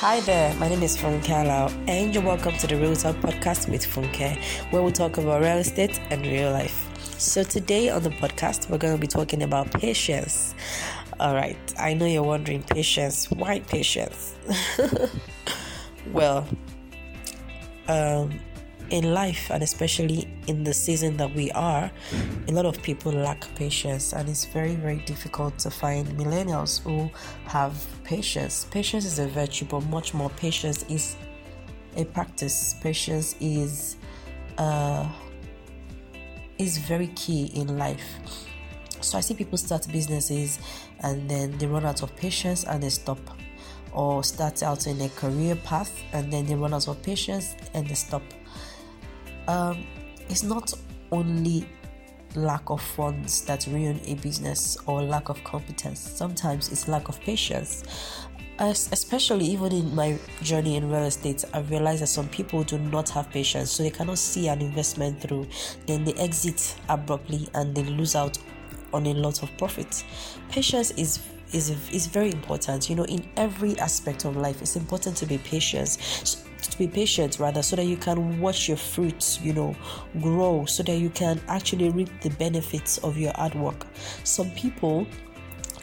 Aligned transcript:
Hi 0.00 0.20
there, 0.20 0.54
my 0.54 0.66
name 0.66 0.82
is 0.82 0.96
Funke 0.96 1.26
Alau, 1.26 1.70
and 1.86 2.14
you're 2.14 2.24
welcome 2.24 2.56
to 2.56 2.66
the 2.66 2.74
Real 2.74 2.96
Talk 2.96 3.16
podcast 3.16 3.68
with 3.68 3.84
Funke, 3.84 4.42
where 4.70 4.82
we 4.82 4.92
talk 4.92 5.18
about 5.18 5.42
real 5.42 5.58
estate 5.58 6.00
and 6.08 6.22
real 6.22 6.52
life. 6.52 6.88
So, 7.18 7.42
today 7.42 7.90
on 7.90 8.02
the 8.02 8.08
podcast, 8.08 8.70
we're 8.70 8.78
going 8.78 8.94
to 8.94 8.98
be 8.98 9.06
talking 9.06 9.42
about 9.42 9.70
patience. 9.74 10.54
All 11.20 11.34
right, 11.34 11.58
I 11.78 11.92
know 11.92 12.06
you're 12.06 12.22
wondering, 12.22 12.62
patience, 12.62 13.30
why 13.30 13.60
patience? 13.60 14.34
well, 16.14 16.48
um, 17.86 18.40
in 18.90 19.14
life 19.14 19.50
and 19.50 19.62
especially 19.62 20.28
in 20.46 20.64
the 20.64 20.74
season 20.74 21.16
that 21.16 21.32
we 21.34 21.50
are, 21.52 21.90
a 22.48 22.52
lot 22.52 22.66
of 22.66 22.82
people 22.82 23.12
lack 23.12 23.52
patience, 23.54 24.12
and 24.12 24.28
it's 24.28 24.44
very, 24.44 24.74
very 24.74 24.98
difficult 24.98 25.58
to 25.58 25.70
find 25.70 26.06
millennials 26.18 26.82
who 26.82 27.10
have 27.46 27.74
patience. 28.04 28.66
Patience 28.70 29.04
is 29.04 29.18
a 29.18 29.28
virtue, 29.28 29.64
but 29.64 29.80
much 29.86 30.12
more, 30.14 30.30
patience 30.30 30.84
is 30.88 31.16
a 31.96 32.04
practice. 32.04 32.74
Patience 32.82 33.36
is 33.40 33.96
uh, 34.58 35.08
is 36.58 36.78
very 36.78 37.08
key 37.08 37.46
in 37.54 37.78
life. 37.78 38.04
So 39.00 39.16
I 39.16 39.22
see 39.22 39.34
people 39.34 39.56
start 39.56 39.86
businesses 39.90 40.58
and 41.02 41.28
then 41.28 41.56
they 41.56 41.66
run 41.66 41.86
out 41.86 42.02
of 42.02 42.14
patience 42.16 42.64
and 42.64 42.82
they 42.82 42.90
stop 42.90 43.18
or 43.92 44.22
start 44.22 44.62
out 44.62 44.86
in 44.86 45.00
a 45.00 45.08
career 45.10 45.56
path 45.56 46.02
and 46.12 46.30
then 46.30 46.46
they 46.46 46.54
run 46.54 46.74
out 46.74 46.86
of 46.86 47.02
patience 47.02 47.56
and 47.72 47.88
they 47.88 47.94
stop 47.94 48.22
um, 49.48 49.86
it's 50.28 50.42
not 50.42 50.72
only 51.12 51.66
lack 52.34 52.70
of 52.70 52.80
funds 52.80 53.44
that 53.44 53.66
ruin 53.66 54.00
a 54.06 54.14
business 54.14 54.76
or 54.86 55.02
lack 55.02 55.28
of 55.28 55.42
competence. 55.44 55.98
Sometimes 55.98 56.70
it's 56.70 56.88
lack 56.88 57.08
of 57.08 57.20
patience. 57.20 57.84
As, 58.58 58.90
especially 58.92 59.46
even 59.46 59.72
in 59.72 59.94
my 59.94 60.18
journey 60.42 60.76
in 60.76 60.90
real 60.90 61.04
estate, 61.04 61.44
I've 61.54 61.70
realized 61.70 62.02
that 62.02 62.08
some 62.08 62.28
people 62.28 62.62
do 62.62 62.78
not 62.78 63.08
have 63.10 63.30
patience, 63.30 63.70
so 63.70 63.82
they 63.82 63.90
cannot 63.90 64.18
see 64.18 64.48
an 64.48 64.60
investment 64.60 65.20
through. 65.20 65.46
Then 65.86 66.04
they 66.04 66.12
exit 66.14 66.76
abruptly 66.88 67.48
and 67.54 67.74
they 67.74 67.84
lose 67.84 68.14
out 68.14 68.36
on 68.92 69.06
a 69.06 69.14
lot 69.14 69.42
of 69.42 69.56
profit. 69.56 70.04
Patience 70.50 70.90
is 70.92 71.20
is 71.52 71.70
is 71.90 72.06
very 72.06 72.30
important. 72.30 72.90
You 72.90 72.96
know, 72.96 73.04
in 73.04 73.26
every 73.36 73.78
aspect 73.78 74.24
of 74.24 74.36
life, 74.36 74.60
it's 74.60 74.76
important 74.76 75.16
to 75.18 75.26
be 75.26 75.38
patient. 75.38 75.88
So, 75.88 76.38
to 76.68 76.78
be 76.78 76.86
patient 76.86 77.38
rather 77.38 77.62
so 77.62 77.76
that 77.76 77.84
you 77.84 77.96
can 77.96 78.40
watch 78.40 78.68
your 78.68 78.76
fruits 78.76 79.40
you 79.42 79.52
know 79.52 79.74
grow 80.20 80.64
so 80.64 80.82
that 80.82 80.96
you 80.96 81.10
can 81.10 81.40
actually 81.48 81.90
reap 81.90 82.08
the 82.22 82.30
benefits 82.30 82.98
of 82.98 83.16
your 83.16 83.32
hard 83.36 83.54
work 83.54 83.86
some 84.24 84.50
people 84.52 85.06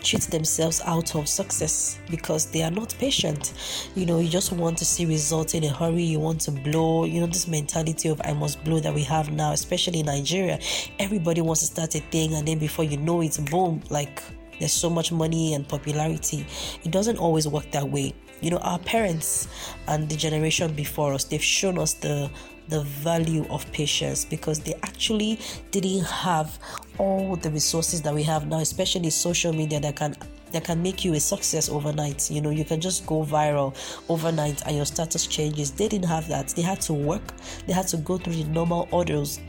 cheat 0.08 0.22
themselves 0.22 0.81
out 0.86 1.16
of 1.16 1.28
success 1.28 2.00
because 2.09 2.45
they 2.45 2.64
are 2.64 2.72
not 2.72 2.95
patient. 2.98 3.53
You 3.94 4.05
know, 4.05 4.20
you 4.20 4.30
just 4.30 4.53
want 4.53 4.78
to 4.78 4.86
see 4.86 5.05
results 5.05 5.53
in 5.53 5.66
a 5.66 5.70
hurry, 5.70 6.03
you 6.03 6.20
want 6.20 6.39
to 6.42 6.52
blow, 6.52 7.03
you 7.03 7.20
know, 7.20 7.28
this 7.28 7.48
mentality 7.48 8.08
of 8.08 8.22
I 8.23 8.31
must 8.31 8.64
blow 8.64 8.80
that 8.80 8.94
we 8.94 9.03
have 9.03 9.31
now, 9.31 9.52
especially 9.52 10.00
in 10.00 10.05
Nigeria. 10.05 10.59
Everybody 11.00 11.42
wants 11.42 11.61
to 11.61 11.67
start 11.67 11.95
a 11.95 12.00
thing 12.00 12.36
and 12.36 12.48
then 12.48 12.58
before 12.58 12.86
you 12.86 12.98
know 12.98 13.22
it, 13.22 13.38
boom, 13.52 13.81
like 13.89 14.22
there's 14.59 14.73
so 14.73 14.89
much 14.89 15.11
money 15.11 15.53
and 15.53 15.67
popularity. 15.67 16.45
It 16.83 16.92
doesn't 16.92 17.17
always 17.17 17.48
work 17.48 17.70
that 17.72 17.89
way. 17.89 18.14
You 18.41 18.52
know, 18.52 18.57
our 18.57 18.80
parents 18.80 19.47
and 19.88 20.07
the 20.07 20.16
generation 20.16 20.73
before 20.73 21.13
us, 21.13 21.23
they've 21.23 21.43
shown 21.43 21.77
us 21.77 21.93
the 21.93 22.30
the 22.69 22.81
value 22.81 23.45
of 23.49 23.69
patience 23.71 24.25
because 24.25 24.59
they 24.59 24.73
actually 24.83 25.39
didn't 25.71 26.03
have 26.03 26.59
all 26.97 27.38
the 27.38 27.49
resources 27.49 28.02
that 28.02 28.13
we 28.13 28.23
have 28.23 28.45
now, 28.47 28.59
especially 28.59 29.09
social 29.09 29.53
media 29.53 29.80
that 29.80 29.95
can 29.95 30.15
that 30.52 30.63
can 30.63 30.81
make 30.81 31.03
you 31.03 31.13
a 31.13 31.19
success 31.19 31.69
overnight. 31.69 32.30
You 32.31 32.41
know, 32.41 32.49
you 32.49 32.65
can 32.65 32.80
just 32.80 33.05
go 33.05 33.23
viral 33.23 33.75
overnight 34.09 34.61
and 34.65 34.75
your 34.75 34.85
status 34.85 35.27
changes. 35.27 35.71
They 35.71 35.88
didn't 35.88 36.08
have 36.08 36.27
that. 36.30 36.49
They 36.49 36.61
had 36.61 36.81
to 36.81 36.93
work. 36.93 37.21
They 37.65 37.73
had 37.73 37.88
to 37.89 37.97
go 37.97 38.17
through 38.17 38.35
the 38.35 38.45
normal 38.45 38.88
orders 38.91 39.39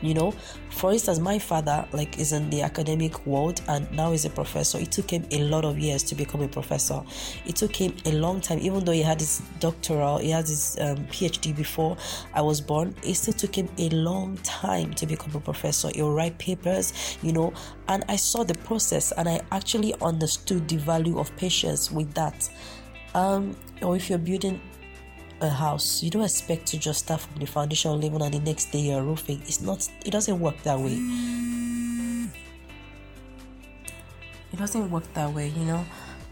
you 0.00 0.14
know 0.14 0.32
for 0.70 0.92
instance 0.92 1.18
my 1.18 1.38
father 1.38 1.86
like 1.92 2.18
is 2.18 2.32
in 2.32 2.50
the 2.50 2.62
academic 2.62 3.26
world 3.26 3.60
and 3.68 3.90
now 3.92 4.12
is 4.12 4.24
a 4.24 4.30
professor. 4.30 4.78
It 4.78 4.90
took 4.92 5.10
him 5.10 5.24
a 5.30 5.38
lot 5.44 5.64
of 5.64 5.78
years 5.78 6.02
to 6.04 6.14
become 6.14 6.42
a 6.42 6.48
professor. 6.48 7.02
It 7.46 7.56
took 7.56 7.74
him 7.74 7.94
a 8.04 8.12
long 8.12 8.40
time. 8.40 8.58
Even 8.60 8.84
though 8.84 8.92
he 8.92 9.02
had 9.02 9.20
his 9.20 9.42
doctoral 9.60 10.18
he 10.18 10.30
had 10.30 10.46
his 10.46 10.76
um, 10.80 10.98
phd 11.06 11.54
before 11.56 11.96
i 12.32 12.40
was 12.40 12.60
born 12.60 12.94
it 13.02 13.14
still 13.14 13.34
took 13.34 13.54
him 13.54 13.68
a 13.78 13.88
long 13.90 14.36
time 14.38 14.92
to 14.94 15.06
become 15.06 15.34
a 15.34 15.40
professor. 15.40 15.90
He'll 15.94 16.12
write 16.12 16.36
papers 16.38 17.18
you 17.22 17.32
know 17.32 17.52
and 17.88 18.04
i 18.08 18.16
saw 18.16 18.44
the 18.44 18.54
process 18.54 19.12
and 19.12 19.28
i 19.28 19.40
actually 19.52 19.94
understood 20.00 20.68
the 20.68 20.76
value 20.76 21.18
of 21.18 21.34
patience 21.36 21.90
with 21.90 22.12
that. 22.14 22.48
Um, 23.14 23.56
or 23.82 23.94
if 23.94 24.10
you're 24.10 24.18
building 24.18 24.60
a 25.44 25.50
house, 25.50 26.02
you 26.02 26.10
don't 26.10 26.24
expect 26.24 26.66
to 26.66 26.78
just 26.78 27.00
start 27.00 27.20
from 27.20 27.38
the 27.38 27.46
foundation 27.46 28.00
level 28.00 28.22
and 28.22 28.34
the 28.34 28.40
next 28.40 28.66
day 28.66 28.80
you're 28.80 29.02
roofing. 29.02 29.40
It's 29.46 29.60
not. 29.60 29.88
It 30.04 30.10
doesn't 30.10 30.38
work 30.38 30.62
that 30.62 30.78
way. 30.78 30.98
It 34.52 34.56
doesn't 34.56 34.90
work 34.90 35.04
that 35.14 35.32
way, 35.32 35.48
you 35.48 35.64
know. 35.64 35.84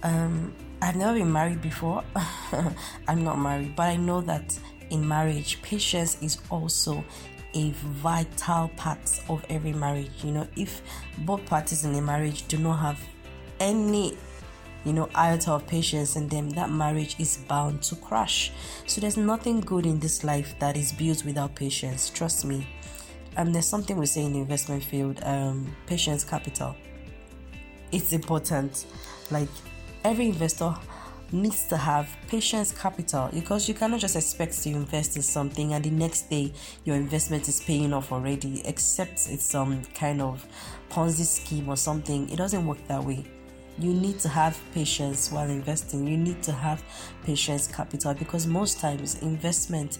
Um, 0.02 0.54
I've 0.80 0.96
never 0.96 1.14
been 1.14 1.32
married 1.32 1.60
before. 1.62 2.02
I'm 3.08 3.24
not 3.24 3.38
married, 3.38 3.76
but 3.76 3.84
I 3.84 3.96
know 3.96 4.20
that 4.22 4.58
in 4.90 5.06
marriage, 5.06 5.60
patience 5.62 6.20
is 6.22 6.38
also 6.50 7.04
a 7.54 7.70
vital 7.70 8.70
part 8.76 9.20
of 9.28 9.44
every 9.48 9.72
marriage. 9.72 10.10
You 10.22 10.32
know, 10.32 10.48
if 10.56 10.82
both 11.18 11.44
parties 11.46 11.84
in 11.84 11.94
a 11.94 12.02
marriage 12.02 12.46
do 12.48 12.58
not 12.58 12.76
have 12.76 13.00
any 13.60 14.16
you 14.84 14.92
know, 14.92 15.08
iota 15.14 15.52
of 15.52 15.66
patience 15.66 16.16
in 16.16 16.28
them, 16.28 16.50
that 16.50 16.70
marriage 16.70 17.16
is 17.18 17.36
bound 17.48 17.82
to 17.84 17.96
crash. 17.96 18.52
So 18.86 19.00
there's 19.00 19.16
nothing 19.16 19.60
good 19.60 19.86
in 19.86 19.98
this 20.00 20.24
life 20.24 20.54
that 20.58 20.76
is 20.76 20.92
built 20.92 21.24
without 21.24 21.54
patience. 21.54 22.10
Trust 22.10 22.44
me. 22.44 22.66
Um, 23.36 23.52
there's 23.52 23.66
something 23.66 23.96
we 23.96 24.06
say 24.06 24.24
in 24.24 24.32
the 24.32 24.40
investment 24.40 24.82
field, 24.84 25.20
um, 25.22 25.74
patience 25.86 26.24
capital. 26.24 26.76
It's 27.92 28.12
important. 28.12 28.86
Like 29.30 29.48
every 30.04 30.28
investor 30.28 30.74
needs 31.30 31.66
to 31.68 31.76
have 31.78 32.14
patience 32.28 32.72
capital 32.72 33.30
because 33.32 33.66
you 33.66 33.74
cannot 33.74 34.00
just 34.00 34.16
expect 34.16 34.62
to 34.62 34.68
invest 34.68 35.16
in 35.16 35.22
something 35.22 35.72
and 35.72 35.82
the 35.82 35.90
next 35.90 36.28
day 36.28 36.52
your 36.84 36.94
investment 36.94 37.48
is 37.48 37.62
paying 37.62 37.94
off 37.94 38.12
already, 38.12 38.60
except 38.66 39.30
it's 39.30 39.44
some 39.44 39.82
kind 39.94 40.20
of 40.20 40.46
Ponzi 40.90 41.24
scheme 41.24 41.68
or 41.70 41.76
something. 41.76 42.28
It 42.28 42.36
doesn't 42.36 42.66
work 42.66 42.86
that 42.88 43.02
way 43.02 43.24
you 43.78 43.92
need 43.92 44.18
to 44.20 44.28
have 44.28 44.58
patience 44.72 45.30
while 45.32 45.48
investing. 45.48 46.06
You 46.06 46.16
need 46.16 46.42
to 46.44 46.52
have 46.52 46.82
patience 47.24 47.66
capital 47.66 48.14
because 48.14 48.46
most 48.46 48.80
times 48.80 49.20
investment 49.22 49.98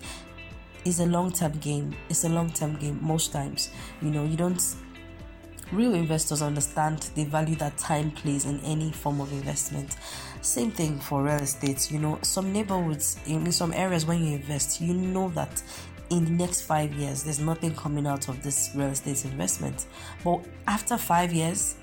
is 0.85 1.01
a 1.01 1.07
long-term 1.07 1.53
game. 1.59 1.95
It's 2.09 2.25
a 2.25 2.29
long-term 2.29 2.77
game 2.77 2.99
most 3.01 3.33
times. 3.33 3.71
You 4.01 4.11
know 4.11 4.25
you 4.25 4.37
don't 4.37 4.63
real 5.73 5.95
investors 5.95 6.43
understand 6.43 7.11
the 7.15 7.25
value 7.25 7.57
that 7.57 7.77
time 7.79 8.11
plays 8.11 8.45
in 8.45 8.61
any 8.61 8.93
form 8.93 9.21
of 9.21 9.33
investment. 9.33 9.97
Same 10.43 10.71
thing 10.71 10.99
for 10.99 11.23
real 11.23 11.37
estate 11.37 11.91
you 11.91 11.99
know 11.99 12.19
some 12.23 12.53
neighborhoods 12.53 13.19
in 13.27 13.51
some 13.53 13.73
areas 13.73 14.05
when 14.05 14.23
you 14.23 14.37
invest 14.37 14.81
you 14.81 14.93
know 14.93 15.29
that 15.31 15.63
in 16.11 16.25
the 16.25 16.31
next 16.31 16.63
five 16.63 16.93
years 16.93 17.23
there's 17.23 17.39
nothing 17.39 17.75
coming 17.75 18.07
out 18.07 18.29
of 18.29 18.43
this 18.43 18.71
real 18.75 18.89
estate 18.89 19.25
investment. 19.25 19.87
But 20.23 20.45
after 20.67 20.99
five 20.99 21.33
years 21.33 21.77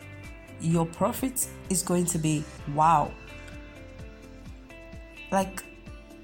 your 0.62 0.86
profit 0.86 1.48
is 1.70 1.82
going 1.82 2.06
to 2.06 2.18
be 2.18 2.44
wow. 2.74 3.12
Like, 5.32 5.64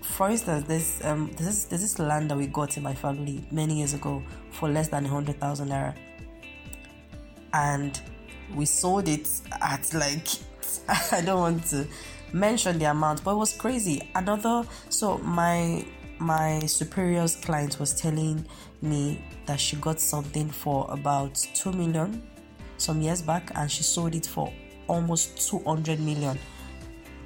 for 0.01 0.29
instance, 0.29 0.67
this 0.67 1.03
um 1.03 1.31
there's 1.37 1.65
this, 1.65 1.81
this 1.81 1.99
land 1.99 2.31
that 2.31 2.37
we 2.37 2.47
got 2.47 2.77
in 2.77 2.83
my 2.83 2.93
family 2.93 3.45
many 3.51 3.79
years 3.79 3.93
ago 3.93 4.23
for 4.51 4.69
less 4.69 4.87
than 4.87 5.05
a 5.05 5.09
hundred 5.09 5.39
thousand 5.39 5.69
naira, 5.69 5.95
and 7.53 7.99
we 8.55 8.65
sold 8.65 9.07
it 9.07 9.29
at 9.61 9.93
like 9.93 10.27
I 11.11 11.21
don't 11.21 11.39
want 11.39 11.65
to 11.67 11.87
mention 12.33 12.79
the 12.79 12.85
amount, 12.85 13.23
but 13.23 13.31
it 13.31 13.37
was 13.37 13.53
crazy. 13.53 14.09
Another 14.15 14.63
so 14.89 15.17
my 15.19 15.85
my 16.19 16.59
superior's 16.61 17.35
client 17.35 17.79
was 17.79 17.93
telling 17.93 18.45
me 18.81 19.21
that 19.45 19.59
she 19.59 19.75
got 19.77 19.99
something 19.99 20.49
for 20.49 20.87
about 20.89 21.35
two 21.53 21.71
million 21.73 22.21
some 22.77 23.01
years 23.01 23.21
back 23.21 23.51
and 23.55 23.71
she 23.71 23.83
sold 23.83 24.15
it 24.15 24.25
for 24.25 24.51
almost 24.87 25.49
200 25.49 25.99
million 25.99 26.37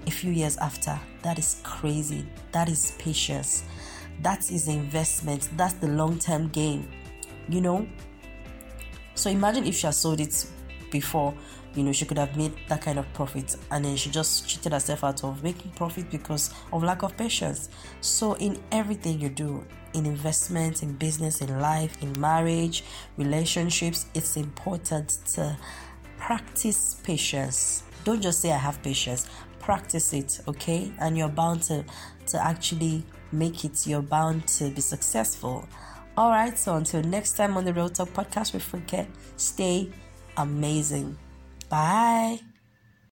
a 0.08 0.12
few 0.12 0.32
years 0.32 0.58
after. 0.58 1.00
That 1.22 1.38
is 1.38 1.62
crazy. 1.64 2.26
That 2.52 2.70
is 2.70 2.94
patience. 2.98 3.64
That 4.22 4.52
is 4.52 4.68
investment. 4.68 5.50
That's 5.56 5.74
the 5.76 5.88
long 5.88 6.20
term 6.20 6.50
game. 6.50 6.88
You 7.48 7.62
know? 7.62 7.88
So 9.16 9.30
imagine 9.30 9.66
if 9.66 9.76
she 9.76 9.88
had 9.88 9.96
sold 9.96 10.20
it 10.20 10.46
before, 10.92 11.34
you 11.76 11.84
know, 11.84 11.92
she 11.92 12.06
could 12.06 12.18
have 12.18 12.36
made 12.36 12.54
that 12.68 12.82
kind 12.82 13.00
of 13.00 13.12
profit 13.14 13.56
and 13.72 13.86
then 13.86 13.96
she 13.96 14.10
just 14.10 14.48
cheated 14.48 14.74
herself 14.74 15.04
out 15.04 15.24
of 15.24 15.44
making 15.44 15.72
profit 15.72 16.10
because 16.10 16.54
of 16.74 16.84
lack 16.84 17.04
of 17.04 17.16
patience. 17.16 17.70
So, 18.02 18.34
in 18.34 18.60
everything 18.72 19.20
you 19.20 19.30
do, 19.30 19.64
in 19.94 20.06
investment, 20.06 20.84
in 20.84 20.94
business, 20.94 21.42
in 21.42 21.60
life, 21.60 22.02
in 22.02 22.20
marriage, 22.20 22.84
relationships, 23.18 24.08
it's 24.14 24.38
important 24.38 25.10
to 25.34 25.58
practice 26.18 26.96
patience. 27.04 27.84
Don't 28.04 28.22
just 28.22 28.42
say 28.42 28.52
I 28.52 28.58
have 28.58 28.82
patience, 28.82 29.28
practice 29.60 30.14
it, 30.14 30.40
okay? 30.48 30.92
And 31.00 31.18
you're 31.18 31.30
bound 31.30 31.64
to, 31.64 31.84
to 32.28 32.44
actually 32.44 33.04
make 33.32 33.66
it. 33.66 33.86
You're 33.86 34.02
bound 34.02 34.48
to 34.48 34.70
be 34.70 34.82
successful. 34.82 35.68
All 36.18 36.30
right, 36.30 36.58
so 36.58 36.76
until 36.76 37.02
next 37.04 37.34
time 37.34 37.56
on 37.56 37.66
the 37.66 37.74
Real 37.74 37.90
Talk 37.90 38.10
podcast, 38.10 38.54
we 38.54 38.60
forget, 38.60 39.08
stay 39.38 39.90
amazing. 40.38 41.18
Bye. 41.70 42.49